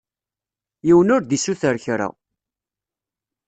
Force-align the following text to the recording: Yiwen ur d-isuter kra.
Yiwen 0.87 1.13
ur 1.15 1.21
d-isuter 1.23 1.75
kra. 1.83 2.07